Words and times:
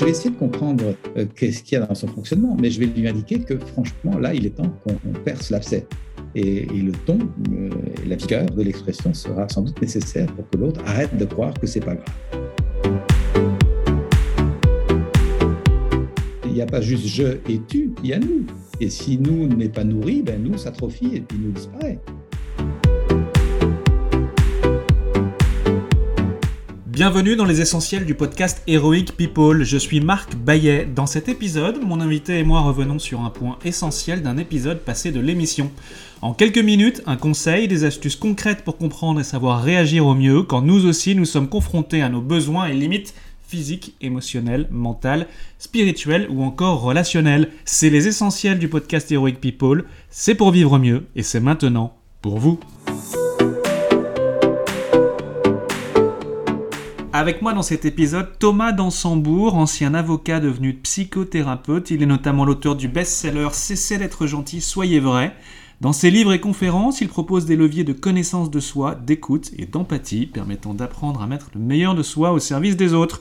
essayer 0.00 0.30
de 0.30 0.36
comprendre 0.36 0.94
euh, 1.16 1.26
qu'est-ce 1.36 1.62
qu'il 1.62 1.78
y 1.78 1.82
a 1.82 1.86
dans 1.86 1.94
son 1.94 2.08
fonctionnement, 2.08 2.56
mais 2.60 2.70
je 2.70 2.80
vais 2.80 2.86
lui 2.86 3.06
indiquer 3.06 3.40
que 3.40 3.58
franchement, 3.58 4.18
là, 4.18 4.34
il 4.34 4.46
est 4.46 4.50
temps 4.50 4.72
qu'on 4.84 5.12
perce 5.24 5.50
l'abcès. 5.50 5.86
Et, 6.34 6.64
le 6.64 6.92
ton, 6.92 7.18
euh, 7.52 7.68
la 8.06 8.16
vigueur 8.16 8.46
de 8.46 8.62
l'expression 8.62 9.12
sera 9.12 9.48
sans 9.48 9.62
doute 9.62 9.80
nécessaire 9.80 10.26
pour 10.34 10.48
que 10.48 10.56
l'autre 10.56 10.80
arrête 10.86 11.16
de 11.16 11.24
croire 11.24 11.52
que 11.54 11.66
c'est 11.66 11.80
pas 11.80 11.94
grave. 11.94 12.42
Il 16.46 16.52
n'y 16.52 16.62
a 16.62 16.66
pas 16.66 16.80
juste 16.80 17.06
je 17.06 17.38
et 17.48 17.60
tu, 17.68 17.92
il 18.02 18.10
y 18.10 18.12
a 18.14 18.18
nous. 18.18 18.46
Et 18.80 18.88
si 18.88 19.18
nous 19.18 19.46
n'est 19.46 19.68
pas 19.68 19.84
nourri, 19.84 20.22
ben 20.22 20.42
nous 20.42 20.56
s'atrophie 20.56 21.10
et 21.14 21.20
puis 21.20 21.38
nous 21.38 21.52
disparaît. 21.52 21.98
Bienvenue 26.92 27.36
dans 27.36 27.46
les 27.46 27.62
essentiels 27.62 28.04
du 28.04 28.14
podcast 28.14 28.62
Heroic 28.66 29.14
People. 29.16 29.64
Je 29.64 29.78
suis 29.78 30.02
Marc 30.02 30.36
Bayet. 30.36 30.84
Dans 30.84 31.06
cet 31.06 31.30
épisode, 31.30 31.82
mon 31.82 32.02
invité 32.02 32.38
et 32.38 32.44
moi 32.44 32.60
revenons 32.60 32.98
sur 32.98 33.22
un 33.22 33.30
point 33.30 33.58
essentiel 33.64 34.20
d'un 34.20 34.36
épisode 34.36 34.78
passé 34.80 35.10
de 35.10 35.18
l'émission. 35.18 35.70
En 36.20 36.34
quelques 36.34 36.58
minutes, 36.58 37.00
un 37.06 37.16
conseil, 37.16 37.66
des 37.66 37.84
astuces 37.84 38.14
concrètes 38.14 38.62
pour 38.62 38.76
comprendre 38.76 39.20
et 39.20 39.24
savoir 39.24 39.62
réagir 39.62 40.06
au 40.06 40.14
mieux 40.14 40.42
quand 40.42 40.60
nous 40.60 40.84
aussi 40.84 41.14
nous 41.14 41.24
sommes 41.24 41.48
confrontés 41.48 42.02
à 42.02 42.10
nos 42.10 42.20
besoins 42.20 42.66
et 42.66 42.74
limites 42.74 43.14
physiques, 43.48 43.94
émotionnelles, 44.02 44.68
mentales, 44.70 45.28
spirituelles 45.58 46.26
ou 46.28 46.42
encore 46.42 46.82
relationnelles. 46.82 47.48
C'est 47.64 47.88
les 47.88 48.06
essentiels 48.06 48.58
du 48.58 48.68
podcast 48.68 49.10
Heroic 49.10 49.36
People. 49.40 49.86
C'est 50.10 50.34
pour 50.34 50.50
vivre 50.50 50.78
mieux 50.78 51.06
et 51.16 51.22
c'est 51.22 51.40
maintenant 51.40 51.96
pour 52.20 52.38
vous. 52.38 52.60
Avec 57.22 57.40
moi 57.40 57.52
dans 57.52 57.62
cet 57.62 57.84
épisode, 57.84 58.36
Thomas 58.40 58.72
Dansembourg, 58.72 59.54
ancien 59.54 59.94
avocat 59.94 60.40
devenu 60.40 60.74
psychothérapeute. 60.74 61.92
Il 61.92 62.02
est 62.02 62.06
notamment 62.06 62.44
l'auteur 62.44 62.74
du 62.74 62.88
best-seller 62.88 63.50
Cessez 63.52 63.96
d'être 63.96 64.26
gentil, 64.26 64.60
soyez 64.60 64.98
vrai. 64.98 65.32
Dans 65.80 65.92
ses 65.92 66.10
livres 66.10 66.32
et 66.32 66.40
conférences, 66.40 67.00
il 67.00 67.06
propose 67.06 67.46
des 67.46 67.54
leviers 67.54 67.84
de 67.84 67.92
connaissance 67.92 68.50
de 68.50 68.58
soi, 68.58 68.96
d'écoute 68.96 69.52
et 69.56 69.66
d'empathie, 69.66 70.26
permettant 70.26 70.74
d'apprendre 70.74 71.22
à 71.22 71.28
mettre 71.28 71.52
le 71.54 71.60
meilleur 71.60 71.94
de 71.94 72.02
soi 72.02 72.32
au 72.32 72.40
service 72.40 72.76
des 72.76 72.92
autres. 72.92 73.20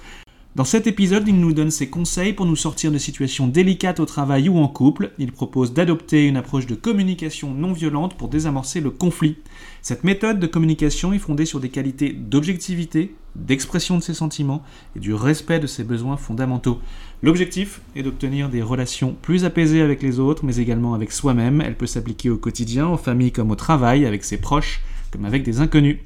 Dans 0.54 0.66
cet 0.66 0.86
épisode, 0.86 1.30
il 1.30 1.40
nous 1.40 1.54
donne 1.54 1.72
ses 1.72 1.90
conseils 1.90 2.34
pour 2.34 2.46
nous 2.46 2.58
sortir 2.58 2.92
de 2.92 2.98
situations 2.98 3.48
délicates 3.48 4.02
au 4.02 4.06
travail 4.06 4.50
ou 4.50 4.58
en 4.58 4.68
couple. 4.68 5.12
Il 5.18 5.32
propose 5.32 5.74
d'adopter 5.74 6.28
une 6.28 6.36
approche 6.36 6.68
de 6.68 6.76
communication 6.76 7.54
non 7.54 7.72
violente 7.72 8.16
pour 8.16 8.28
désamorcer 8.28 8.82
le 8.82 8.90
conflit. 8.90 9.38
Cette 9.82 10.04
méthode 10.04 10.42
de 10.42 10.48
communication 10.48 11.14
est 11.14 11.20
fondée 11.20 11.46
sur 11.46 11.62
des 11.62 11.70
qualités 11.70 12.12
d'objectivité, 12.12 13.16
d'expression 13.38 13.96
de 13.98 14.04
ses 14.04 14.14
sentiments 14.14 14.62
et 14.98 15.00
du 15.00 15.14
respect 15.14 15.62
de 15.62 15.68
ses 15.68 15.86
besoins 15.86 16.18
fondamentaux. 16.18 16.80
L'objectif 17.24 17.80
est 17.96 18.04
d'obtenir 18.04 18.50
des 18.50 18.62
relations 18.62 19.16
plus 19.22 19.46
apaisées 19.46 19.82
avec 19.82 20.04
les 20.04 20.20
autres, 20.20 20.44
mais 20.44 20.58
également 20.58 20.94
avec 20.94 21.14
soi-même. 21.14 21.62
Elle 21.62 21.78
peut 21.78 21.88
s'appliquer 21.88 22.30
au 22.30 22.36
quotidien, 22.36 22.88
en 22.88 22.98
famille 22.98 23.32
comme 23.32 23.52
au 23.52 23.56
travail, 23.56 24.06
avec 24.06 24.26
ses 24.26 24.38
proches, 24.38 24.82
comme 25.12 25.24
avec 25.24 25.44
des 25.44 25.62
inconnus. 25.62 26.00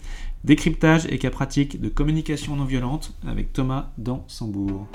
Décryptage 0.46 1.08
et 1.12 1.18
cas 1.18 1.32
pratique 1.32 1.82
de 1.82 1.90
communication 1.90 2.56
non 2.56 2.66
violente 2.66 3.18
avec 3.26 3.52
Thomas 3.52 3.92
Dansembourg. 3.98 4.88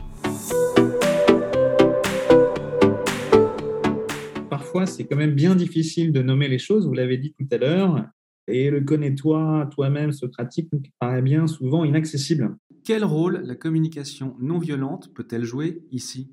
Parfois, 4.49 4.87
c'est 4.87 5.07
quand 5.07 5.17
même 5.17 5.35
bien 5.35 5.57
difficile 5.57 6.13
de 6.13 6.23
nommer 6.23 6.47
les 6.47 6.61
choses, 6.61 6.87
vous 6.87 6.95
l'avez 6.95 7.19
dit 7.19 7.35
tout 7.37 7.49
à 7.51 7.59
l'heure, 7.59 8.05
et 8.47 8.71
le 8.71 8.81
connais-toi 8.83 9.69
toi-même, 9.73 10.13
ce 10.13 10.25
pratique 10.25 10.69
nous 10.73 10.83
paraît 11.01 11.21
bien 11.21 11.49
souvent 11.49 11.83
inaccessible. 11.83 12.57
Quel 12.85 13.05
rôle 13.05 13.43
la 13.45 13.57
communication 13.57 14.37
non 14.39 14.61
violente 14.61 15.13
peut-elle 15.17 15.43
jouer 15.43 15.83
ici? 15.91 16.31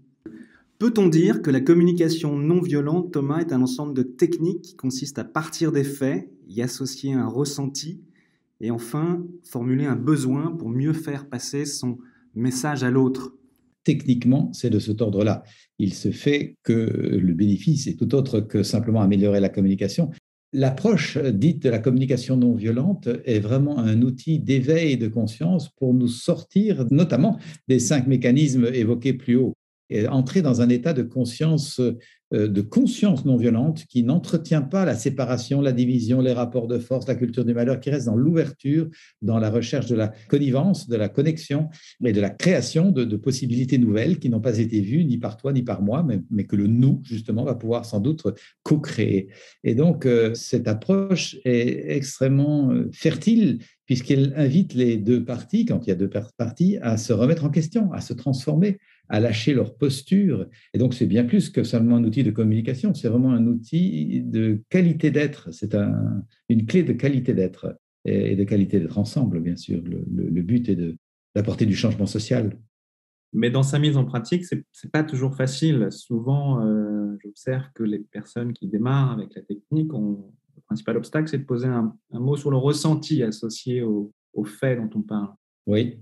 Peut-on 0.77 1.07
dire 1.07 1.41
que 1.41 1.49
la 1.49 1.61
communication 1.61 2.37
non 2.37 2.61
violente, 2.61 3.13
Thomas, 3.13 3.39
est 3.39 3.51
un 3.51 3.63
ensemble 3.63 3.95
de 3.95 4.03
techniques 4.03 4.61
qui 4.61 4.75
consistent 4.75 5.17
à 5.17 5.23
partir 5.23 5.71
des 5.71 5.83
faits, 5.83 6.29
y 6.47 6.61
associer 6.61 7.13
un 7.13 7.27
ressenti 7.27 8.03
et 8.61 8.71
enfin, 8.71 9.25
formuler 9.43 9.85
un 9.85 9.95
besoin 9.95 10.51
pour 10.51 10.69
mieux 10.69 10.93
faire 10.93 11.29
passer 11.29 11.65
son 11.65 11.97
message 12.35 12.83
à 12.83 12.91
l'autre. 12.91 13.33
Techniquement, 13.83 14.51
c'est 14.53 14.69
de 14.69 14.79
cet 14.79 15.01
ordre-là. 15.01 15.43
Il 15.79 15.93
se 15.93 16.11
fait 16.11 16.55
que 16.63 16.73
le 16.73 17.33
bénéfice 17.33 17.87
est 17.87 17.97
tout 17.97 18.13
autre 18.15 18.41
que 18.41 18.63
simplement 18.63 19.01
améliorer 19.01 19.39
la 19.39 19.49
communication. 19.49 20.11
L'approche 20.53 21.17
dite 21.17 21.63
de 21.63 21.69
la 21.69 21.79
communication 21.79 22.37
non 22.37 22.53
violente 22.53 23.09
est 23.25 23.39
vraiment 23.39 23.79
un 23.79 24.01
outil 24.01 24.39
d'éveil 24.39 24.97
de 24.97 25.07
conscience 25.07 25.69
pour 25.75 25.93
nous 25.93 26.07
sortir 26.07 26.85
notamment 26.89 27.37
des 27.67 27.79
cinq 27.79 28.07
mécanismes 28.07 28.65
évoqués 28.73 29.13
plus 29.13 29.35
haut 29.35 29.53
et 29.89 30.07
entrer 30.07 30.41
dans 30.41 30.61
un 30.61 30.69
état 30.69 30.93
de 30.93 31.03
conscience 31.03 31.81
de 32.31 32.61
conscience 32.61 33.25
non 33.25 33.37
violente 33.37 33.85
qui 33.87 34.03
n'entretient 34.03 34.61
pas 34.61 34.85
la 34.85 34.95
séparation, 34.95 35.61
la 35.61 35.71
division, 35.71 36.21
les 36.21 36.33
rapports 36.33 36.67
de 36.67 36.79
force, 36.79 37.07
la 37.07 37.15
culture 37.15 37.45
du 37.45 37.53
malheur, 37.53 37.79
qui 37.79 37.89
reste 37.89 38.07
dans 38.07 38.15
l'ouverture, 38.15 38.87
dans 39.21 39.39
la 39.39 39.49
recherche 39.49 39.87
de 39.87 39.95
la 39.95 40.11
connivence, 40.27 40.89
de 40.89 40.95
la 40.95 41.09
connexion 41.09 41.69
et 42.03 42.11
de 42.11 42.21
la 42.21 42.29
création 42.29 42.91
de, 42.91 43.17
possibilités 43.17 43.77
nouvelles 43.77 44.19
qui 44.19 44.29
n'ont 44.29 44.41
pas 44.41 44.59
été 44.59 44.79
vues 44.81 45.03
ni 45.03 45.17
par 45.17 45.37
toi 45.37 45.53
ni 45.53 45.63
par 45.63 45.81
moi, 45.81 46.05
mais, 46.29 46.43
que 46.45 46.55
le 46.55 46.67
nous, 46.67 47.01
justement, 47.03 47.43
va 47.43 47.55
pouvoir 47.55 47.85
sans 47.85 47.99
doute 47.99 48.23
co-créer. 48.63 49.27
Et 49.63 49.75
donc, 49.75 50.05
euh, 50.05 50.33
cette 50.33 50.67
approche 50.67 51.37
est 51.45 51.95
extrêmement 51.95 52.71
euh, 52.71 52.89
fertile 52.93 53.59
puisqu'elle 53.85 54.33
invite 54.35 54.73
les 54.73 54.97
deux 54.97 55.23
parties, 55.23 55.65
quand 55.65 55.85
il 55.85 55.89
y 55.89 55.93
a 55.93 55.95
deux 55.95 56.09
parties, 56.37 56.77
à 56.81 56.97
se 56.97 57.13
remettre 57.13 57.45
en 57.45 57.49
question, 57.49 57.91
à 57.93 58.01
se 58.01 58.13
transformer, 58.13 58.77
à 59.09 59.19
lâcher 59.19 59.53
leur 59.53 59.75
posture. 59.75 60.47
Et 60.73 60.77
donc, 60.77 60.93
c'est 60.93 61.05
bien 61.05 61.23
plus 61.23 61.49
que 61.49 61.63
seulement 61.63 61.97
un 61.97 62.03
outil 62.03 62.23
de 62.23 62.31
communication, 62.31 62.93
c'est 62.93 63.09
vraiment 63.09 63.31
un 63.31 63.45
outil 63.47 64.21
de 64.21 64.61
qualité 64.69 65.11
d'être. 65.11 65.51
C'est 65.51 65.75
une 66.49 66.65
clé 66.65 66.83
de 66.83 66.93
qualité 66.93 67.33
d'être 67.33 67.77
et 68.05 68.35
de 68.35 68.43
qualité 68.43 68.79
d'être 68.79 68.97
ensemble, 68.97 69.39
bien 69.41 69.55
sûr. 69.55 69.81
Le, 69.83 70.41
but 70.41 70.69
est 70.69 70.77
d'apporter 71.35 71.65
du 71.65 71.75
changement 71.75 72.05
social. 72.05 72.57
Mais 73.33 73.49
dans 73.49 73.63
sa 73.63 73.79
mise 73.79 73.97
en 73.97 74.05
pratique, 74.05 74.45
ce 74.45 74.55
n'est 74.55 74.91
pas 74.91 75.03
toujours 75.03 75.35
facile. 75.35 75.87
Souvent, 75.91 76.65
euh, 76.65 77.17
j'observe 77.23 77.65
que 77.75 77.83
les 77.83 77.99
personnes 77.99 78.53
qui 78.53 78.67
démarrent 78.67 79.11
avec 79.11 79.35
la 79.35 79.41
technique, 79.41 79.91
le 79.91 80.61
principal 80.65 80.97
obstacle, 80.97 81.27
c'est 81.27 81.37
de 81.37 81.43
poser 81.43 81.67
un, 81.67 81.93
mot 82.11 82.37
sur 82.37 82.49
le 82.49 82.57
ressenti 82.57 83.21
associé 83.23 83.81
au, 83.81 84.13
au 84.33 84.45
fait 84.45 84.77
dont 84.77 84.89
on 84.95 85.01
parle. 85.01 85.33
Oui, 85.67 85.97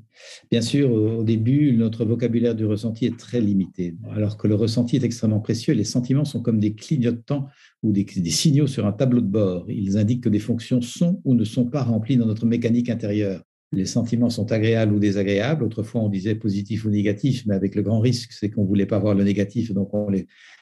bien 0.52 0.62
sûr, 0.62 0.92
au 0.92 1.24
début, 1.24 1.74
notre 1.74 2.06
vocabulaire 2.06 2.54
du 2.54 2.66
ressenti 2.66 3.08
est 3.08 3.18
très 3.18 3.42
limité, 3.42 3.96
alors 4.12 4.38
que 4.38 4.48
le 4.48 4.54
ressenti 4.54 4.96
est 4.96 5.04
extrêmement 5.04 5.40
précieux. 5.40 5.74
Les 5.74 5.84
sentiments 5.84 6.24
sont 6.24 6.42
comme 6.42 6.60
des 6.60 6.76
clignotants 6.76 7.48
ou 7.82 7.92
des, 7.92 8.04
des, 8.04 8.30
signaux 8.30 8.68
sur 8.68 8.86
un 8.86 8.92
tableau 8.92 9.22
de 9.22 9.28
bord. 9.28 9.66
Ils 9.68 9.98
indiquent 9.98 10.24
que 10.24 10.30
des 10.30 10.40
fonctions 10.40 10.82
sont 10.82 11.20
ou 11.26 11.34
ne 11.34 11.44
sont 11.44 11.66
pas 11.66 11.82
remplies 11.82 12.16
dans 12.16 12.28
notre 12.28 12.46
mécanique 12.46 12.92
intérieure 12.92 13.42
les 13.76 13.86
sentiments 13.86 14.30
sont 14.30 14.52
agréables 14.52 14.94
ou 14.94 15.00
désagréables. 15.00 15.64
Autrefois, 15.64 16.02
on 16.02 16.10
disait 16.10 16.36
positif 16.36 16.86
ou 16.86 16.90
négatif, 16.90 17.46
mais 17.46 17.56
avec 17.56 17.76
le 17.76 17.82
grand 17.82 18.00
risque, 18.00 18.32
c'est 18.32 18.50
qu'on 18.50 18.64
ne 18.64 18.68
voulait 18.68 18.86
pas 18.86 19.00
voir 19.00 19.14
le 19.14 19.24
négatif, 19.24 19.74
donc 19.74 19.94
on 19.94 20.08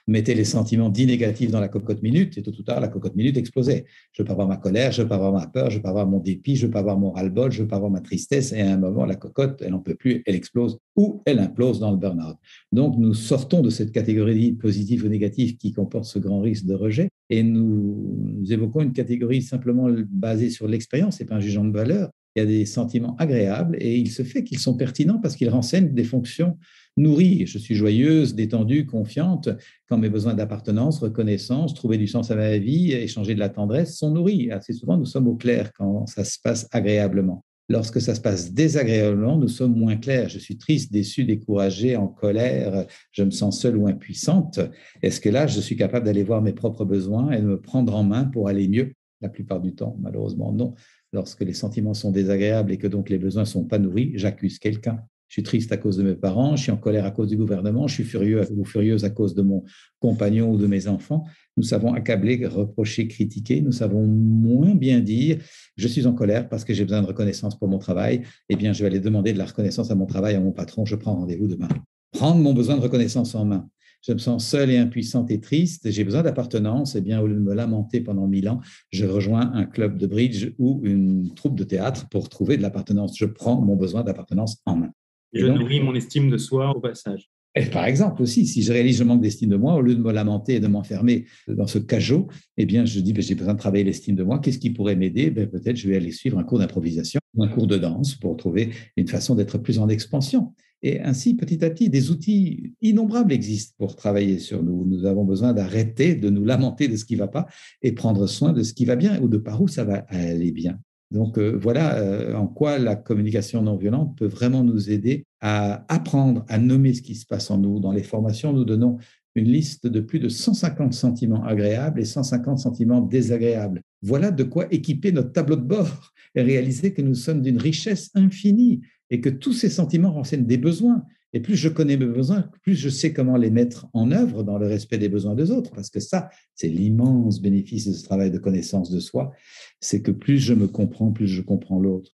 mettait 0.08 0.34
les 0.34 0.44
sentiments 0.44 0.90
dits 0.90 1.06
négatifs 1.06 1.52
dans 1.52 1.62
la 1.62 1.70
cocotte 1.70 2.02
minute, 2.02 2.38
et 2.38 2.42
tout 2.42 2.54
à 2.60 2.64
tard, 2.64 2.82
la 2.82 2.90
cocotte 2.90 3.16
minute 3.16 3.38
explosait. 3.38 3.86
Je 4.12 4.22
ne 4.22 4.26
veux 4.26 4.28
pas 4.28 4.34
voir 4.34 4.48
ma 4.48 4.58
colère, 4.58 4.92
je 4.92 5.02
ne 5.02 5.04
veux 5.04 5.10
pas 5.10 5.18
voir 5.18 5.32
ma 5.32 5.48
peur, 5.48 5.70
je 5.70 5.76
ne 5.76 5.80
veux 5.80 5.84
pas 5.84 5.94
voir 5.94 6.08
mon 6.08 6.20
dépit, 6.20 6.56
je 6.56 6.64
ne 6.64 6.68
veux 6.68 6.74
pas 6.74 6.82
voir 6.82 7.00
mon 7.00 7.12
ras-le-bol, 7.12 7.52
je 7.52 7.60
ne 7.60 7.64
veux 7.64 7.70
pas 7.70 7.80
voir 7.80 7.92
ma 7.92 8.02
tristesse, 8.02 8.52
et 8.52 8.62
à 8.62 8.74
un 8.74 8.78
moment, 8.78 9.06
la 9.06 9.16
cocotte, 9.16 9.62
elle 9.62 9.72
n'en 9.72 9.80
peut 9.80 9.96
plus, 9.96 10.24
elle 10.26 10.36
explose, 10.36 10.78
ou 10.96 11.22
elle 11.26 11.40
implose 11.40 11.80
dans 11.80 11.92
le 11.92 11.98
burn-out. 11.98 12.36
Donc, 12.72 12.98
nous 12.98 13.14
sortons 13.14 13.62
de 13.62 13.70
cette 13.70 13.92
catégorie 13.92 14.54
positif 14.54 15.04
ou 15.04 15.08
négatif 15.08 15.58
qui 15.58 15.72
comporte 15.72 16.06
ce 16.06 16.20
grand 16.20 16.42
risque 16.42 16.66
de 16.66 16.74
rejet, 16.74 17.10
et 17.30 17.44
nous, 17.44 18.18
nous 18.40 18.52
évoquons 18.52 18.82
une 18.82 18.94
catégorie 18.94 19.42
simplement 19.42 19.88
basée 20.10 20.50
sur 20.50 20.68
l'expérience, 20.68 21.22
et 21.22 21.26
pas 21.26 21.36
un 21.36 21.40
jugement 21.40 21.66
de 21.66 21.72
valeur, 21.72 22.10
il 22.36 22.40
y 22.40 22.42
a 22.42 22.46
des 22.46 22.66
sentiments 22.66 23.16
agréables 23.18 23.78
et 23.80 23.98
il 23.98 24.10
se 24.10 24.24
fait 24.24 24.44
qu'ils 24.44 24.60
sont 24.60 24.76
pertinents 24.76 25.20
parce 25.20 25.36
qu'ils 25.36 25.50
renseignent 25.50 25.94
des 25.94 26.04
fonctions 26.04 26.58
nourries. 26.98 27.46
Je 27.46 27.58
suis 27.58 27.76
joyeuse, 27.76 28.36
détendue, 28.36 28.86
confiante 28.86 29.50
quand 29.88 29.98
mes 29.98 30.10
besoins 30.10 30.34
d'appartenance, 30.34 31.00
reconnaissance, 31.00 31.74
trouver 31.74 31.98
du 31.98 32.08
sens 32.08 32.32
à 32.32 32.36
ma 32.36 32.58
vie, 32.58 32.92
échanger 32.92 33.36
de 33.36 33.40
la 33.40 33.50
tendresse 33.50 33.98
sont 33.98 34.12
nourris. 34.12 34.52
Assez 34.52 34.74
souvent, 34.74 34.98
nous 34.98 35.06
sommes 35.06 35.28
au 35.28 35.36
clair 35.36 35.72
quand 35.74 36.08
ça 36.08 36.24
se 36.24 36.38
passe 36.44 36.68
agréablement. 36.72 37.44
Lorsque 37.70 38.02
ça 38.02 38.14
se 38.14 38.20
passe 38.20 38.52
désagréablement, 38.52 39.38
nous 39.38 39.48
sommes 39.48 39.76
moins 39.76 39.96
clairs. 39.96 40.28
Je 40.28 40.38
suis 40.38 40.58
triste, 40.58 40.92
déçue, 40.92 41.24
découragée, 41.24 41.96
en 41.96 42.08
colère, 42.08 42.86
je 43.12 43.24
me 43.24 43.32
sens 43.32 43.62
seule 43.62 43.78
ou 43.78 43.88
impuissante. 43.88 44.60
Est-ce 45.02 45.22
que 45.22 45.30
là, 45.30 45.48
je 45.48 45.62
suis 45.62 45.78
capable 45.78 46.06
d'aller 46.06 46.24
voir 46.24 46.42
mes 46.42 46.52
propres 46.52 46.84
besoins 46.84 47.32
et 47.32 47.40
de 47.40 47.46
me 47.46 47.62
prendre 47.62 47.96
en 47.96 48.04
main 48.04 48.26
pour 48.26 48.50
aller 48.50 48.68
mieux? 48.68 48.94
La 49.22 49.30
plupart 49.30 49.62
du 49.62 49.74
temps, 49.74 49.96
malheureusement, 50.02 50.52
non 50.52 50.74
lorsque 51.14 51.42
les 51.42 51.54
sentiments 51.54 51.94
sont 51.94 52.12
désagréables 52.12 52.72
et 52.72 52.78
que 52.78 52.88
donc 52.88 53.10
les 53.10 53.18
besoins 53.18 53.44
ne 53.44 53.48
sont 53.48 53.64
pas 53.64 53.80
nourris, 53.80 54.12
j'accuse 54.16 54.60
quelqu'un. 54.60 55.00
Je 55.30 55.36
suis 55.36 55.44
triste 55.44 55.72
à 55.72 55.78
cause 55.78 55.98
de 55.98 56.04
mes 56.04 56.14
parents, 56.14 56.56
je 56.56 56.62
suis 56.62 56.72
en 56.72 56.78
colère 56.78 57.06
à 57.06 57.12
cause 57.12 57.28
du 57.28 57.38
gouvernement, 57.38 57.88
je 57.88 57.96
suis 57.96 58.04
furieux 58.04 58.44
ou 58.56 58.66
furieuse 58.66 59.04
à 59.04 59.10
cause 59.10 59.34
de 59.34 59.42
mon 59.42 59.64
compagnon 60.00 60.52
ou 60.52 60.58
de 60.58 60.68
mes 60.68 60.88
enfants. 60.88 61.24
Nous 61.58 61.64
savons 61.64 61.94
accabler, 61.94 62.46
reprocher, 62.46 63.08
critiquer. 63.08 63.62
Nous 63.62 63.72
savons 63.72 64.06
moins 64.06 64.76
bien 64.76 65.00
dire 65.00 65.40
je 65.76 65.88
suis 65.88 66.06
en 66.06 66.14
colère 66.14 66.50
parce 66.50 66.64
que 66.64 66.74
j'ai 66.76 66.84
besoin 66.84 67.02
de 67.02 67.08
reconnaissance 67.08 67.58
pour 67.58 67.68
mon 67.68 67.80
travail. 67.80 68.22
Eh 68.48 68.56
bien, 68.56 68.74
je 68.74 68.82
vais 68.82 68.88
aller 68.88 69.00
demander 69.00 69.34
de 69.34 69.40
la 69.40 69.46
reconnaissance 69.46 69.90
à 69.90 69.96
mon 69.96 70.06
travail, 70.06 70.36
à 70.36 70.40
mon 70.40 70.52
patron. 70.52 70.86
Je 70.86 70.96
prends 70.96 71.16
rendez-vous 71.16 71.48
demain. 71.48 71.70
prendre 72.12 72.40
mon 72.40 72.54
besoin 72.54 72.78
de 72.78 72.82
reconnaissance 72.82 73.34
en 73.34 73.46
main. 73.46 73.68
Je 74.06 74.12
me 74.12 74.18
sens 74.18 74.46
seule 74.46 74.70
et 74.70 74.78
impuissante 74.78 75.32
et 75.32 75.40
triste, 75.40 75.90
j'ai 75.90 76.04
besoin 76.04 76.24
d'appartenance, 76.24 76.96
et 76.96 76.98
eh 76.98 77.02
bien 77.02 77.22
au 77.22 77.28
lieu 77.28 77.36
de 77.36 77.40
me 77.40 77.54
lamenter 77.54 78.02
pendant 78.02 78.28
mille 78.28 78.50
ans, 78.50 78.60
je 78.92 79.06
rejoins 79.06 79.52
un 79.54 79.66
club 79.66 79.98
de 79.98 80.08
bridge 80.08 80.52
ou 80.60 80.82
une 80.84 81.34
troupe 81.34 81.56
de 81.56 81.64
théâtre 81.64 82.10
pour 82.10 82.28
trouver 82.28 82.58
de 82.58 82.62
l'appartenance. 82.62 83.18
Je 83.18 83.26
prends 83.26 83.62
mon 83.62 83.78
besoin 83.78 84.04
d'appartenance 84.04 84.62
en 84.66 84.76
main. 84.76 84.92
je 85.32 85.46
nourris 85.46 85.80
mon 85.80 85.96
estime 85.96 86.30
de 86.30 86.38
soi 86.38 86.76
au 86.76 86.82
passage. 86.82 87.30
Et 87.56 87.66
par 87.66 87.86
exemple 87.86 88.22
aussi, 88.24 88.48
si 88.48 88.64
je 88.64 88.74
réalise 88.74 88.98
je 88.98 89.04
manque 89.04 89.22
d'estime 89.22 89.50
de 89.50 89.56
moi, 89.56 89.76
au 89.76 89.82
lieu 89.82 89.96
de 89.96 90.02
me 90.02 90.12
lamenter 90.12 90.56
et 90.56 90.60
de 90.60 90.68
m'enfermer 90.68 91.26
dans 91.48 91.68
ce 91.68 91.78
cajot, 91.78 92.28
eh 92.58 92.66
bien, 92.66 92.84
je 92.84 93.00
dis, 93.00 93.14
ben, 93.14 93.22
j'ai 93.22 93.36
besoin 93.36 93.54
de 93.54 93.60
travailler 93.60 93.84
l'estime 93.84 94.16
de 94.16 94.24
moi. 94.24 94.40
Qu'est-ce 94.40 94.58
qui 94.58 94.72
pourrait 94.72 94.96
m'aider? 94.96 95.30
Ben, 95.30 95.48
Peut-être 95.48 95.76
je 95.76 95.88
vais 95.88 95.96
aller 95.96 96.12
suivre 96.12 96.40
un 96.40 96.44
cours 96.44 96.58
d'improvisation, 96.58 97.20
un 97.40 97.48
cours 97.48 97.68
de 97.68 97.78
danse 97.78 98.16
pour 98.16 98.36
trouver 98.38 98.72
une 98.98 99.08
façon 99.08 99.36
d'être 99.36 99.60
plus 99.60 99.78
en 99.78 99.88
expansion. 99.88 100.54
Et 100.84 101.00
ainsi, 101.00 101.34
petit 101.34 101.64
à 101.64 101.70
petit, 101.70 101.90
des 101.90 102.12
outils 102.12 102.74
innombrables 102.82 103.32
existent 103.32 103.74
pour 103.78 103.96
travailler 103.96 104.38
sur 104.38 104.62
nous. 104.62 104.86
Nous 104.86 105.06
avons 105.06 105.24
besoin 105.24 105.54
d'arrêter 105.54 106.14
de 106.14 106.30
nous 106.30 106.44
lamenter 106.44 106.90
de 106.90 106.98
ce 106.98 107.06
qui 107.06 107.14
ne 107.14 107.20
va 107.20 107.30
pas 107.30 107.48
et 107.82 107.94
prendre 107.94 108.28
soin 108.28 108.52
de 108.52 108.64
ce 108.64 108.74
qui 108.74 108.84
va 108.84 108.98
bien 108.98 109.22
ou 109.22 109.30
de 109.30 109.38
par 109.38 109.62
où 109.62 109.70
ça 109.70 109.86
va 109.86 110.06
aller 110.10 110.52
bien. 110.52 110.78
Donc 111.10 111.38
euh, 111.38 111.58
voilà 111.62 111.96
euh, 111.98 112.34
en 112.34 112.48
quoi 112.48 112.80
la 112.80 112.96
communication 112.96 113.62
non 113.62 113.78
violente 113.78 114.18
peut 114.18 114.28
vraiment 114.28 114.64
nous 114.64 114.90
aider 114.90 115.26
à 115.40 115.86
apprendre 115.94 116.44
à 116.50 116.58
nommer 116.58 116.94
ce 116.94 117.02
qui 117.02 117.16
se 117.16 117.26
passe 117.26 117.50
en 117.50 117.60
nous. 117.60 117.80
Dans 117.80 117.92
les 117.92 118.04
formations, 118.04 118.52
nous 118.52 118.66
donnons 118.66 118.98
une 119.36 119.46
liste 119.46 119.88
de 119.88 120.00
plus 120.02 120.20
de 120.20 120.28
150 120.28 120.94
sentiments 120.94 121.44
agréables 121.44 122.02
et 122.02 122.06
150 122.06 122.60
sentiments 122.60 123.02
désagréables. 123.02 123.82
Voilà 124.02 124.32
de 124.32 124.44
quoi 124.44 124.68
équiper 124.74 125.12
notre 125.12 125.32
tableau 125.32 125.56
de 125.56 125.62
bord 125.62 126.12
et 126.36 126.42
réaliser 126.42 126.94
que 126.94 127.02
nous 127.02 127.16
sommes 127.16 127.42
d'une 127.42 127.58
richesse 127.58 128.10
infinie 128.16 128.82
et 129.14 129.22
que 129.22 129.30
tous 129.30 129.54
ces 129.54 129.70
sentiments 129.70 130.12
renseignent 130.12 130.48
des 130.48 130.58
besoins. 130.58 131.06
Et 131.34 131.40
plus 131.40 131.56
je 131.56 131.70
connais 131.70 131.98
mes 131.98 132.08
besoins, 132.08 132.50
plus 132.64 132.74
je 132.74 132.90
sais 132.90 133.14
comment 133.14 133.38
les 133.38 133.52
mettre 133.52 133.88
en 133.94 134.12
œuvre 134.12 134.42
dans 134.42 134.58
le 134.58 134.66
respect 134.66 134.98
des 134.98 135.08
besoins 135.08 135.36
des 135.36 135.52
autres. 135.52 135.70
Parce 135.72 135.92
que 135.92 136.00
ça, 136.00 136.30
c'est 136.56 136.68
l'immense 136.68 137.40
bénéfice 137.40 137.88
de 137.88 137.94
ce 137.94 138.04
travail 138.04 138.32
de 138.32 138.40
connaissance 138.40 138.90
de 138.90 139.00
soi. 139.00 139.32
C'est 139.80 140.02
que 140.02 140.10
plus 140.10 140.40
je 140.40 140.56
me 140.56 140.68
comprends, 140.68 141.12
plus 141.12 141.28
je 141.28 141.44
comprends 141.44 141.80
l'autre. 141.80 142.12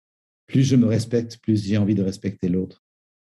Plus 0.48 0.64
je 0.64 0.74
me 0.74 0.86
respecte, 0.86 1.38
plus 1.38 1.64
j'ai 1.64 1.76
envie 1.76 1.94
de 1.94 2.02
respecter 2.02 2.48
l'autre. 2.48 2.84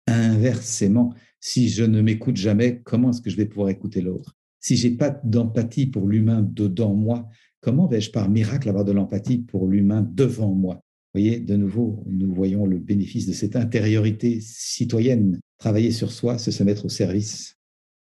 Inversement, 0.08 1.14
si 1.40 1.70
je 1.70 1.86
ne 1.86 2.02
m'écoute 2.02 2.36
jamais, 2.36 2.82
comment 2.84 3.12
est-ce 3.12 3.22
que 3.22 3.30
je 3.30 3.38
vais 3.38 3.46
pouvoir 3.46 3.70
écouter 3.70 4.02
l'autre? 4.02 4.36
Si 4.60 4.76
j'ai 4.76 4.92
pas 4.92 5.10
d'empathie 5.24 5.86
pour 5.86 6.10
l'humain 6.10 6.42
dedans 6.42 6.94
moi, 6.94 7.30
comment 7.62 7.88
vais-je 7.88 8.12
par 8.12 8.30
miracle 8.30 8.68
avoir 8.68 8.84
de 8.84 8.92
l'empathie 8.92 9.38
pour 9.38 9.70
l'humain 9.70 10.06
devant 10.14 10.54
moi? 10.54 10.84
Voyez, 11.14 11.40
de 11.40 11.56
nouveau, 11.56 12.04
nous 12.08 12.34
voyons 12.34 12.66
le 12.66 12.80
bénéfice 12.80 13.28
de 13.28 13.34
cette 13.34 13.56
intériorité 13.56 14.40
citoyenne. 14.42 15.40
Travailler 15.60 15.92
sur 15.92 16.12
soi, 16.12 16.38
c'est 16.38 16.52
se 16.52 16.64
mettre 16.64 16.86
au 16.86 16.90
service. 16.90 17.58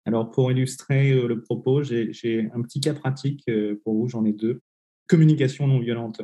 Alors, 0.04 0.30
pour 0.30 0.50
illustrer 0.50 1.12
euh, 1.12 1.26
le 1.26 1.40
propos, 1.40 1.82
j'ai 1.82 2.50
un 2.54 2.62
petit 2.62 2.80
cas 2.80 2.94
pratique 2.94 3.44
euh, 3.48 3.80
pour 3.84 3.94
vous, 3.94 4.08
j'en 4.08 4.24
ai 4.24 4.32
deux. 4.32 4.60
Communication 5.08 5.66
non 5.66 5.80
violente. 5.80 6.22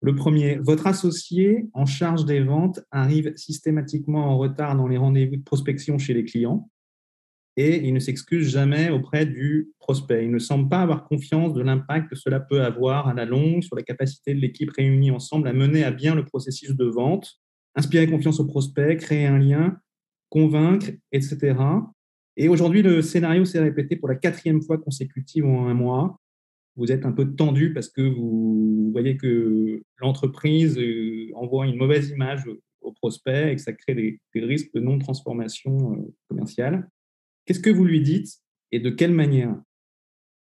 Le 0.00 0.14
premier, 0.14 0.56
votre 0.56 0.86
associé 0.86 1.66
en 1.72 1.84
charge 1.84 2.24
des 2.24 2.40
ventes 2.40 2.80
arrive 2.92 3.32
systématiquement 3.36 4.26
en 4.26 4.38
retard 4.38 4.76
dans 4.76 4.86
les 4.86 4.96
rendez-vous 4.96 5.36
de 5.36 5.42
prospection 5.42 5.98
chez 5.98 6.14
les 6.14 6.24
clients 6.24 6.70
et 7.58 7.84
il 7.84 7.92
ne 7.92 7.98
s'excuse 7.98 8.48
jamais 8.48 8.88
auprès 8.88 9.26
du 9.26 9.72
prospect. 9.80 10.24
Il 10.24 10.30
ne 10.30 10.38
semble 10.38 10.68
pas 10.68 10.80
avoir 10.80 11.04
confiance 11.04 11.52
de 11.54 11.60
l'impact 11.60 12.08
que 12.08 12.14
cela 12.14 12.38
peut 12.38 12.62
avoir 12.62 13.08
à 13.08 13.14
la 13.14 13.24
longue 13.24 13.64
sur 13.64 13.74
la 13.74 13.82
capacité 13.82 14.32
de 14.32 14.40
l'équipe 14.40 14.70
réunie 14.70 15.10
ensemble 15.10 15.48
à 15.48 15.52
mener 15.52 15.82
à 15.82 15.90
bien 15.90 16.14
le 16.14 16.24
processus 16.24 16.76
de 16.76 16.84
vente, 16.84 17.40
inspirer 17.74 18.06
confiance 18.06 18.38
au 18.38 18.46
prospect, 18.46 18.96
créer 18.96 19.26
un 19.26 19.38
lien, 19.38 19.76
convaincre, 20.28 20.86
etc. 21.10 21.56
Et 22.36 22.48
aujourd'hui, 22.48 22.82
le 22.82 23.02
scénario 23.02 23.44
s'est 23.44 23.58
répété 23.58 23.96
pour 23.96 24.08
la 24.08 24.14
quatrième 24.14 24.62
fois 24.62 24.78
consécutive 24.78 25.44
en 25.44 25.66
un 25.66 25.74
mois 25.74 26.16
vous 26.78 26.92
êtes 26.92 27.04
un 27.04 27.12
peu 27.12 27.34
tendu 27.34 27.72
parce 27.74 27.88
que 27.88 28.02
vous 28.02 28.90
voyez 28.92 29.16
que 29.16 29.82
l'entreprise 29.98 30.78
euh, 30.78 31.28
envoie 31.34 31.66
une 31.66 31.76
mauvaise 31.76 32.10
image 32.10 32.44
au 32.80 32.92
prospect 32.92 33.52
et 33.52 33.56
que 33.56 33.60
ça 33.60 33.72
crée 33.72 33.94
des, 33.94 34.20
risques 34.36 34.72
de 34.72 34.80
non-transformation 34.80 35.94
euh, 35.94 36.14
commerciale. 36.28 36.88
Qu'est-ce 37.48 37.60
que 37.60 37.70
vous 37.70 37.86
lui 37.86 38.02
dites 38.02 38.42
et 38.72 38.78
de 38.78 38.90
quelle 38.90 39.14
manière? 39.14 39.56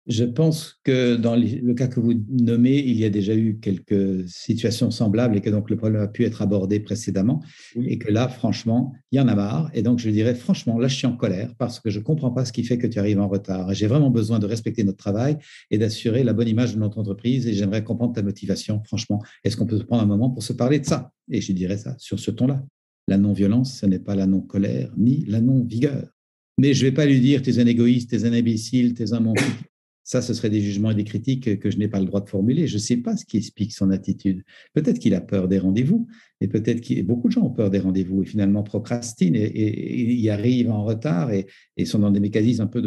Je 0.09 0.25
pense 0.25 0.81
que 0.83 1.15
dans 1.15 1.37
le 1.37 1.73
cas 1.75 1.87
que 1.87 2.00
vous 2.00 2.15
nommez, 2.29 2.79
il 2.79 2.99
y 2.99 3.05
a 3.05 3.09
déjà 3.09 3.37
eu 3.37 3.61
quelques 3.61 4.29
situations 4.29 4.91
semblables 4.91 5.37
et 5.37 5.41
que 5.41 5.49
donc 5.49 5.71
le 5.71 5.77
problème 5.77 6.03
a 6.03 6.09
pu 6.09 6.25
être 6.25 6.43
abordé 6.43 6.81
précédemment. 6.81 7.41
Et 7.77 7.99
que 7.99 8.11
là, 8.11 8.29
franchement, 8.29 8.95
il 9.12 9.19
y 9.19 9.21
en 9.21 9.29
a 9.29 9.37
marre. 9.37 9.71
Et 9.75 9.83
donc, 9.83 10.00
je 10.00 10.11
dirais, 10.11 10.35
franchement, 10.35 10.77
là, 10.77 10.89
je 10.89 10.97
suis 10.97 11.06
en 11.06 11.17
colère 11.17 11.55
parce 11.56 11.79
que 11.79 11.89
je 11.89 12.00
ne 12.00 12.05
comprends 12.05 12.33
pas 12.33 12.45
ce 12.45 12.53
qui 12.53 12.65
fait 12.65 12.79
que 12.79 12.89
tu 12.89 12.99
arrives 12.99 13.21
en 13.21 13.29
retard. 13.29 13.73
J'ai 13.75 13.87
vraiment 13.87 14.11
besoin 14.11 14.41
de 14.41 14.47
respecter 14.47 14.83
notre 14.83 14.99
travail 14.99 15.39
et 15.71 15.79
d'assurer 15.79 16.25
la 16.25 16.33
bonne 16.33 16.49
image 16.49 16.75
de 16.75 16.81
notre 16.81 16.99
entreprise. 16.99 17.47
Et 17.47 17.55
j'aimerais 17.55 17.85
comprendre 17.85 18.12
ta 18.12 18.23
motivation. 18.23 18.83
Franchement, 18.83 19.23
est-ce 19.45 19.56
qu'on 19.56 19.67
peut 19.67 19.79
prendre 19.85 20.03
un 20.03 20.06
moment 20.06 20.31
pour 20.31 20.43
se 20.43 20.53
parler 20.53 20.81
de 20.81 20.87
ça? 20.87 21.12
Et 21.31 21.41
je 21.41 21.53
dirais 21.53 21.79
ça 21.79 21.95
sur 21.99 22.19
ce 22.19 22.33
ton-là. 22.33 22.65
La 23.06 23.19
non-violence, 23.19 23.79
ce 23.79 23.87
n'est 23.87 24.00
pas 24.00 24.17
la 24.17 24.27
non-colère 24.27 24.93
ni 24.97 25.25
la 25.27 25.41
non-vigueur. 25.41 26.09
Mais 26.58 26.75
je 26.75 26.84
ne 26.84 26.90
vais 26.90 26.94
pas 26.94 27.06
lui 27.06 27.20
dire, 27.20 27.40
tu 27.40 27.50
es 27.50 27.60
un 27.60 27.66
égoïste, 27.66 28.10
tu 28.10 28.16
es 28.16 28.25
un 28.25 28.32
imbécile, 28.32 28.93
tu 28.94 29.05
es 29.05 29.12
un 29.12 29.20
monstre. 29.20 29.44
Ça, 30.02 30.22
ce 30.22 30.32
serait 30.32 30.49
des 30.49 30.62
jugements 30.62 30.90
et 30.90 30.94
des 30.94 31.05
critiques 31.05 31.60
que 31.60 31.70
je 31.70 31.76
n'ai 31.76 31.87
pas 31.87 32.00
le 32.00 32.06
droit 32.06 32.22
de 32.22 32.28
formuler. 32.28 32.66
Je 32.66 32.75
ne 32.75 32.81
sais 32.81 32.96
pas 32.96 33.16
ce 33.16 33.26
qui 33.26 33.37
explique 33.37 33.72
son 33.72 33.90
attitude. 33.90 34.43
Peut-être 34.72 34.99
qu'il 34.99 35.14
a 35.14 35.20
peur 35.20 35.49
des 35.49 35.58
rendez-vous, 35.58 36.08
et 36.40 36.49
peut-être 36.49 36.81
que 36.81 37.02
beaucoup 37.02 37.28
de 37.28 37.32
gens 37.32 37.43
ont 37.43 37.50
peur 37.50 37.69
des 37.69 37.78
rendez-vous 37.78 38.22
et 38.22 38.26
finalement 38.26 38.62
procrastinent 38.62 39.37
et, 39.37 40.14
y 40.14 40.31
arrivent 40.31 40.70
en 40.70 40.82
retard 40.82 41.31
et, 41.31 41.46
sont 41.84 41.99
dans 41.99 42.10
des 42.10 42.20
mécanismes 42.20 42.62
un 42.62 42.66
peu 42.66 42.81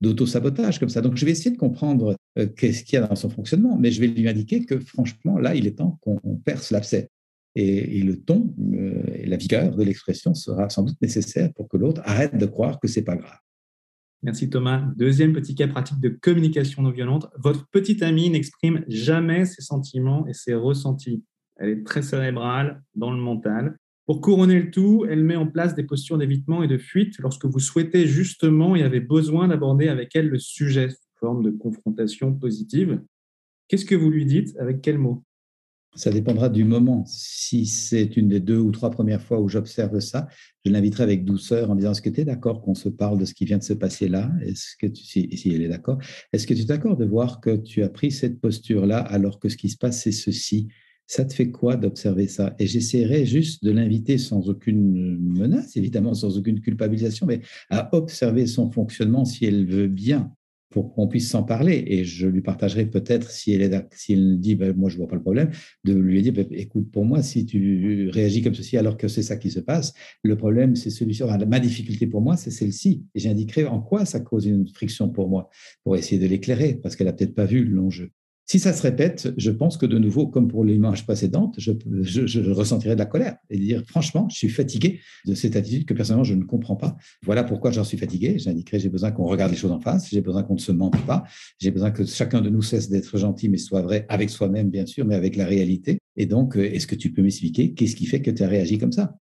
d'auto-sabotage 0.00 0.78
comme 0.78 0.90
ça. 0.90 1.00
Donc, 1.00 1.16
je 1.16 1.24
vais 1.24 1.30
essayer 1.30 1.50
de 1.50 1.56
comprendre 1.56 2.16
euh, 2.38 2.46
qu'est-ce 2.46 2.84
qu'il 2.84 3.00
y 3.00 3.02
a 3.02 3.06
dans 3.06 3.16
son 3.16 3.30
fonctionnement, 3.30 3.78
mais 3.78 3.90
je 3.90 4.00
vais 4.00 4.08
lui 4.08 4.28
indiquer 4.28 4.64
que 4.64 4.78
franchement, 4.78 5.38
là, 5.38 5.54
il 5.54 5.66
est 5.66 5.78
temps 5.78 5.98
qu'on 6.02 6.36
perce 6.44 6.70
l'abcès. 6.70 7.08
Et, 7.60 8.02
le 8.02 8.20
ton 8.20 8.54
euh, 8.72 9.02
et 9.14 9.26
la 9.26 9.36
vigueur 9.36 9.74
de 9.74 9.82
l'expression 9.82 10.32
sera 10.32 10.70
sans 10.70 10.84
doute 10.84 11.00
nécessaire 11.02 11.52
pour 11.54 11.68
que 11.68 11.76
l'autre 11.76 12.00
arrête 12.04 12.36
de 12.36 12.46
croire 12.46 12.78
que 12.78 12.86
c'est 12.86 13.02
pas 13.02 13.16
grave. 13.16 13.38
Merci 14.22 14.48
Thomas. 14.48 14.84
Deuxième 14.96 15.32
petit 15.32 15.56
cas 15.56 15.66
pratique 15.66 15.98
de 15.98 16.08
communication 16.08 16.82
non 16.82 16.92
violente. 16.92 17.26
Votre 17.36 17.68
petite 17.70 18.04
amie 18.04 18.30
n'exprime 18.30 18.84
jamais 18.86 19.44
ses 19.44 19.62
sentiments 19.62 20.24
et 20.28 20.34
ses 20.34 20.54
ressentis. 20.54 21.24
Elle 21.56 21.70
est 21.70 21.84
très 21.84 22.02
cérébrale 22.02 22.80
dans 22.94 23.10
le 23.10 23.18
mental. 23.18 23.76
Pour 24.06 24.20
couronner 24.20 24.60
le 24.60 24.70
tout, 24.70 25.04
elle 25.10 25.24
met 25.24 25.36
en 25.36 25.48
place 25.48 25.74
des 25.74 25.82
postures 25.82 26.16
d'évitement 26.16 26.62
et 26.62 26.68
de 26.68 26.78
fuite 26.78 27.18
lorsque 27.18 27.44
vous 27.44 27.58
souhaitez 27.58 28.06
justement 28.06 28.76
et 28.76 28.84
avez 28.84 29.00
besoin 29.00 29.48
d'aborder 29.48 29.88
avec 29.88 30.14
elle 30.14 30.28
le 30.28 30.38
sujet 30.38 30.90
sous 30.90 31.08
forme 31.16 31.42
de 31.42 31.50
confrontation 31.50 32.32
positive. 32.32 33.02
Qu'est-ce 33.66 33.84
que 33.84 33.96
vous 33.96 34.10
lui 34.10 34.26
dites 34.26 34.56
Avec 34.58 34.80
quels 34.80 34.98
mots 34.98 35.24
ça 35.94 36.10
dépendra 36.10 36.48
du 36.48 36.64
moment. 36.64 37.04
Si 37.06 37.66
c'est 37.66 38.16
une 38.16 38.28
des 38.28 38.40
deux 38.40 38.58
ou 38.58 38.70
trois 38.70 38.90
premières 38.90 39.22
fois 39.22 39.40
où 39.40 39.48
j'observe 39.48 40.00
ça, 40.00 40.28
je 40.64 40.70
l'inviterai 40.70 41.02
avec 41.02 41.24
douceur 41.24 41.70
en 41.70 41.74
disant 41.74 41.92
Est-ce 41.92 42.02
que 42.02 42.10
tu 42.10 42.20
es 42.20 42.24
d'accord 42.24 42.62
qu'on 42.62 42.74
se 42.74 42.88
parle 42.88 43.18
de 43.18 43.24
ce 43.24 43.34
qui 43.34 43.44
vient 43.44 43.58
de 43.58 43.64
se 43.64 43.72
passer 43.72 44.08
là? 44.08 44.30
Est-ce 44.42 44.76
que 44.78 44.86
tu, 44.86 45.02
si, 45.04 45.68
d'accord, 45.68 45.98
est-ce 46.32 46.46
que 46.46 46.54
tu 46.54 46.62
es 46.62 46.64
d'accord 46.64 46.96
de 46.96 47.04
voir 47.04 47.40
que 47.40 47.56
tu 47.56 47.82
as 47.82 47.88
pris 47.88 48.10
cette 48.10 48.40
posture-là 48.40 48.98
alors 48.98 49.38
que 49.40 49.48
ce 49.48 49.56
qui 49.56 49.68
se 49.68 49.76
passe, 49.76 50.02
c'est 50.02 50.12
ceci? 50.12 50.68
Ça 51.06 51.24
te 51.24 51.32
fait 51.32 51.50
quoi 51.50 51.76
d'observer 51.76 52.28
ça? 52.28 52.54
Et 52.58 52.66
j'essaierai 52.66 53.24
juste 53.24 53.64
de 53.64 53.70
l'inviter 53.70 54.18
sans 54.18 54.50
aucune 54.50 55.16
menace, 55.18 55.74
évidemment 55.76 56.12
sans 56.12 56.36
aucune 56.36 56.60
culpabilisation, 56.60 57.26
mais 57.26 57.40
à 57.70 57.88
observer 57.96 58.46
son 58.46 58.70
fonctionnement 58.70 59.24
si 59.24 59.46
elle 59.46 59.66
veut 59.66 59.88
bien 59.88 60.34
pour 60.70 60.94
qu'on 60.94 61.08
puisse 61.08 61.30
s'en 61.30 61.42
parler. 61.42 61.84
Et 61.86 62.04
je 62.04 62.26
lui 62.26 62.40
partagerai 62.40 62.86
peut-être, 62.86 63.30
si 63.30 63.52
elle, 63.52 63.62
est, 63.62 63.86
si 63.92 64.12
elle 64.12 64.38
dit, 64.38 64.54
ben, 64.54 64.74
moi, 64.76 64.88
je 64.88 64.94
ne 64.94 64.98
vois 64.98 65.08
pas 65.08 65.16
le 65.16 65.22
problème, 65.22 65.50
de 65.84 65.94
lui 65.94 66.20
dire, 66.22 66.32
ben, 66.32 66.46
écoute, 66.50 66.90
pour 66.90 67.04
moi, 67.04 67.22
si 67.22 67.46
tu 67.46 68.08
réagis 68.10 68.42
comme 68.42 68.54
ceci 68.54 68.76
alors 68.76 68.96
que 68.96 69.08
c'est 69.08 69.22
ça 69.22 69.36
qui 69.36 69.50
se 69.50 69.60
passe, 69.60 69.94
le 70.22 70.36
problème, 70.36 70.76
c'est 70.76 70.90
celui-ci. 70.90 71.22
ma 71.48 71.60
difficulté 71.60 72.06
pour 72.06 72.20
moi, 72.20 72.36
c'est 72.36 72.50
celle-ci. 72.50 73.04
Et 73.14 73.20
j'indiquerai 73.20 73.66
en 73.66 73.80
quoi 73.80 74.04
ça 74.04 74.20
cause 74.20 74.46
une 74.46 74.66
friction 74.68 75.08
pour 75.08 75.28
moi, 75.28 75.48
pour 75.84 75.96
essayer 75.96 76.20
de 76.20 76.26
l'éclairer, 76.26 76.74
parce 76.74 76.96
qu'elle 76.96 77.06
n'a 77.06 77.12
peut-être 77.12 77.34
pas 77.34 77.46
vu 77.46 77.64
l'enjeu. 77.64 78.10
Si 78.50 78.58
ça 78.58 78.72
se 78.72 78.80
répète, 78.80 79.30
je 79.36 79.50
pense 79.50 79.76
que 79.76 79.84
de 79.84 79.98
nouveau, 79.98 80.26
comme 80.26 80.48
pour 80.48 80.64
l'image 80.64 81.04
précédente, 81.04 81.56
je, 81.58 81.70
je, 82.00 82.50
ressentirai 82.50 82.94
de 82.94 82.98
la 82.98 83.04
colère 83.04 83.36
et 83.50 83.58
dire 83.58 83.82
franchement, 83.86 84.26
je 84.30 84.36
suis 84.38 84.48
fatigué 84.48 85.00
de 85.26 85.34
cette 85.34 85.54
attitude 85.54 85.84
que 85.84 85.92
personnellement 85.92 86.24
je 86.24 86.32
ne 86.32 86.44
comprends 86.44 86.74
pas. 86.74 86.96
Voilà 87.22 87.44
pourquoi 87.44 87.72
j'en 87.72 87.84
suis 87.84 87.98
fatigué. 87.98 88.38
J'indiquerai 88.38 88.80
j'ai 88.80 88.88
besoin 88.88 89.10
qu'on 89.10 89.26
regarde 89.26 89.50
les 89.50 89.58
choses 89.58 89.70
en 89.70 89.80
face, 89.80 90.08
j'ai 90.10 90.22
besoin 90.22 90.44
qu'on 90.44 90.54
ne 90.54 90.60
se 90.60 90.72
mente 90.72 90.96
pas, 91.04 91.24
j'ai 91.58 91.70
besoin 91.70 91.90
que 91.90 92.06
chacun 92.06 92.40
de 92.40 92.48
nous 92.48 92.62
cesse 92.62 92.88
d'être 92.88 93.18
gentil, 93.18 93.50
mais 93.50 93.58
soit 93.58 93.82
vrai 93.82 94.06
avec 94.08 94.30
soi-même 94.30 94.70
bien 94.70 94.86
sûr, 94.86 95.04
mais 95.04 95.14
avec 95.14 95.36
la 95.36 95.44
réalité. 95.44 95.98
Et 96.16 96.24
donc, 96.24 96.56
euh, 96.56 96.64
est-ce 96.72 96.86
que 96.86 96.94
tu 96.94 97.12
peux 97.12 97.20
m'expliquer 97.20 97.74
qu'est-ce 97.74 97.96
qui 97.96 98.06
fait 98.06 98.22
que 98.22 98.30
tu 98.30 98.42
as 98.42 98.48
réagi 98.48 98.78
comme 98.78 98.92
ça? 98.92 99.18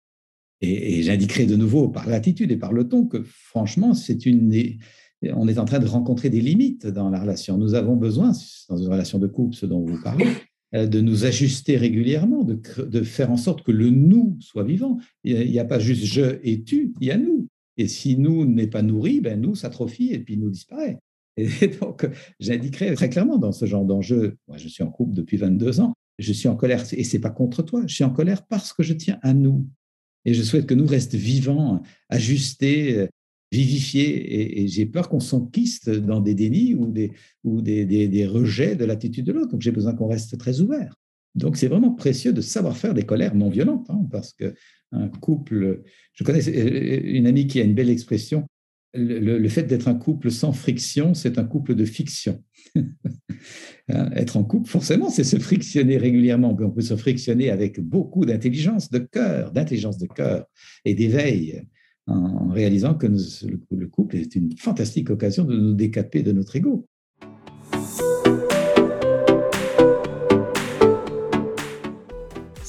Et, 0.62 0.98
et 0.98 1.02
j'indiquerai 1.04 1.46
de 1.46 1.54
nouveau 1.54 1.88
par 1.88 2.08
l'attitude 2.08 2.50
et 2.50 2.56
par 2.56 2.72
le 2.72 2.88
ton 2.88 3.06
que 3.06 3.22
franchement, 3.22 3.94
c'est 3.94 4.26
une 4.26 4.52
on 5.34 5.46
est 5.48 5.58
en 5.58 5.64
train 5.64 5.78
de 5.78 5.86
rencontrer 5.86 6.30
des 6.30 6.40
limites 6.40 6.86
dans 6.86 7.10
la 7.10 7.20
relation. 7.20 7.58
Nous 7.58 7.74
avons 7.74 7.96
besoin, 7.96 8.32
dans 8.68 8.76
une 8.76 8.88
relation 8.88 9.18
de 9.18 9.26
couple, 9.26 9.54
ce 9.54 9.66
dont 9.66 9.84
vous 9.84 10.00
parlez, 10.02 10.26
euh, 10.74 10.86
de 10.86 11.00
nous 11.00 11.24
ajuster 11.24 11.76
régulièrement, 11.76 12.44
de, 12.44 13.02
faire 13.02 13.30
en 13.30 13.36
sorte 13.36 13.62
que 13.62 13.72
le 13.72 13.90
nous 13.90 14.36
soit 14.40 14.64
vivant. 14.64 14.98
Il 15.22 15.50
n'y 15.50 15.58
a, 15.58 15.64
pas 15.64 15.78
juste 15.78 16.04
je 16.04 16.38
et 16.42 16.62
tu, 16.62 16.92
il 17.00 17.08
y 17.08 17.10
a 17.10 17.18
nous. 17.18 17.46
Et 17.76 17.88
si 17.88 18.16
nous 18.16 18.44
n'est 18.46 18.66
pas 18.66 18.82
nourri, 18.82 19.20
ben 19.20 19.40
nous 19.40 19.54
s'atrophie 19.54 20.12
et 20.12 20.18
puis 20.18 20.36
nous 20.36 20.50
disparaît. 20.50 20.98
Et 21.36 21.48
donc, 21.80 22.08
j'indiquerai 22.40 22.94
très 22.94 23.08
clairement 23.08 23.38
dans 23.38 23.52
ce 23.52 23.66
genre 23.66 23.84
d'enjeu, 23.84 24.36
moi 24.48 24.56
je 24.58 24.68
suis 24.68 24.82
en 24.82 24.90
couple 24.90 25.14
depuis 25.14 25.36
22 25.36 25.80
ans, 25.80 25.94
je 26.18 26.32
suis 26.32 26.48
en 26.48 26.56
colère, 26.56 26.84
et 26.92 27.04
c'est 27.04 27.18
pas 27.18 27.30
contre 27.30 27.62
toi, 27.62 27.82
je 27.86 27.94
suis 27.94 28.04
en 28.04 28.10
colère 28.10 28.46
parce 28.46 28.72
que 28.72 28.82
je 28.82 28.92
tiens 28.92 29.18
à 29.22 29.34
nous. 29.34 29.66
Et 30.24 30.34
je 30.34 30.42
souhaite 30.42 30.66
que 30.66 30.74
nous 30.74 30.86
restent 30.86 31.14
vivants, 31.14 31.82
ajustés, 32.08 33.08
vivifiés. 33.52 34.62
Et, 34.62 34.66
j'ai 34.66 34.86
peur 34.86 35.08
qu'on 35.08 35.20
s'enquiste 35.20 35.90
dans 35.90 36.20
des 36.20 36.34
dénis 36.34 36.74
ou 36.74 36.86
des, 36.86 37.12
ou 37.44 37.60
des, 37.60 37.84
des, 37.84 38.26
rejets 38.26 38.74
de 38.74 38.84
l'attitude 38.84 39.26
de 39.26 39.32
l'autre. 39.32 39.52
Donc 39.52 39.60
j'ai 39.60 39.70
besoin 39.70 39.94
qu'on 39.94 40.08
reste 40.08 40.36
très 40.38 40.60
ouvert. 40.60 40.96
Donc 41.34 41.56
c'est 41.56 41.68
vraiment 41.68 41.92
précieux 41.92 42.32
de 42.32 42.40
savoir 42.40 42.76
faire 42.76 42.94
des 42.94 43.04
colères 43.04 43.34
non 43.34 43.48
violentes, 43.48 43.88
hein, 43.88 44.00
parce 44.10 44.32
que 44.32 44.54
un 44.90 45.08
couple, 45.08 45.82
je 46.12 46.24
connais 46.24 46.44
une 46.44 47.26
amie 47.26 47.46
qui 47.46 47.60
a 47.60 47.64
une 47.64 47.74
belle 47.74 47.88
expression, 47.88 48.46
le, 48.94 49.48
fait 49.48 49.62
d'être 49.62 49.88
un 49.88 49.94
couple 49.94 50.30
sans 50.30 50.52
friction, 50.52 51.14
c'est 51.14 51.38
un 51.38 51.44
couple 51.44 51.74
de 51.74 51.84
fiction. 51.84 52.42
Hein, 53.88 54.10
être 54.14 54.36
en 54.36 54.44
couple, 54.44 54.70
forcément, 54.70 55.10
c'est 55.10 55.24
se 55.24 55.36
frictionner 55.36 55.96
régulièrement. 55.96 56.56
On 56.58 56.70
peut 56.70 56.82
se 56.82 56.94
frictionner 56.94 57.50
avec 57.50 57.80
beaucoup 57.80 58.24
d'intelligence 58.24 58.90
de 58.90 59.00
cœur, 59.00 59.50
d'intelligence 59.50 59.98
de 59.98 60.06
cœur 60.06 60.46
et 60.84 60.94
d'éveil, 60.94 61.64
en 62.06 62.48
réalisant 62.48 62.94
que 62.94 63.06
le 63.06 63.86
couple 63.88 64.16
est 64.16 64.34
une 64.34 64.56
fantastique 64.56 65.10
occasion 65.10 65.44
de 65.44 65.56
nous 65.56 65.74
décaper 65.74 66.22
de 66.22 66.32
notre 66.32 66.56
ego. 66.56 66.86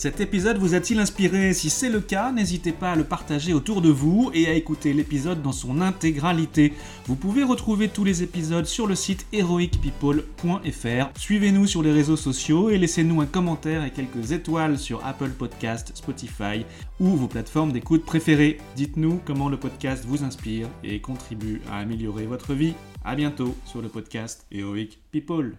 Cet 0.04 0.20
épisode 0.20 0.58
vous 0.58 0.74
a-t-il 0.74 1.00
inspiré? 1.00 1.54
Si 1.54 1.70
c'est 1.70 1.88
le 1.88 2.02
cas, 2.02 2.34
n'hésitez 2.34 2.74
pas 2.74 2.92
à 2.92 2.96
le 2.98 3.06
partager 3.06 3.54
autour 3.54 3.82
de 3.82 3.88
vous 3.88 4.32
et 4.34 4.50
à 4.50 4.54
écouter 4.54 4.92
l'épisode 4.92 5.42
dans 5.42 5.54
son 5.54 5.80
intégralité. 5.80 6.74
Vous 7.06 7.16
pouvez 7.16 7.42
retrouver 7.42 7.88
tous 7.88 8.04
les 8.04 8.22
épisodes 8.22 8.66
sur 8.66 8.86
le 8.86 8.96
site 8.96 9.26
heroicpeople.fr. 9.32 11.18
Suivez-nous 11.18 11.68
sur 11.68 11.82
les 11.82 11.94
réseaux 11.94 12.18
sociaux 12.18 12.70
et 12.70 12.78
laissez-nous 12.78 13.22
un 13.22 13.26
commentaire 13.26 13.86
et 13.86 13.92
quelques 13.92 14.34
étoiles 14.34 14.78
sur 14.78 15.06
Apple 15.06 15.30
Podcast, 15.30 15.94
Spotify 15.96 16.66
ou 17.00 17.16
vos 17.16 17.30
plateformes 17.30 17.72
d'écoute 17.72 18.04
préférées. 18.04 18.58
Dites-nous 18.76 19.22
comment 19.24 19.48
le 19.48 19.56
podcast 19.56 20.04
vous 20.06 20.26
inspire 20.26 20.68
et 20.84 21.00
contribue 21.00 21.62
à 21.72 21.78
améliorer 21.78 22.26
votre 22.26 22.54
vie. 22.54 22.74
A 23.06 23.16
bientôt 23.16 23.56
sur 23.66 23.82
le 23.82 23.88
podcast 23.88 24.46
Heroic 24.52 24.98
People. 25.12 25.56